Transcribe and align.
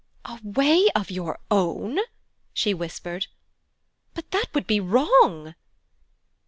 'A 0.25 0.39
way 0.43 0.87
of 0.95 1.11
your 1.11 1.37
own?' 1.51 1.99
she 2.55 2.73
whispered. 2.73 3.27
'But 4.15 4.31
that 4.31 4.47
would 4.55 4.65
be 4.65 4.79
wrong.' 4.79 5.53